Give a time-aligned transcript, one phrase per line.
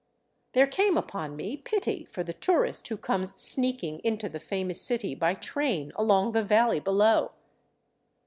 [0.53, 5.13] There came upon me pity for the tourist who comes sneaking into the famous city
[5.13, 7.33] by train along the valley below.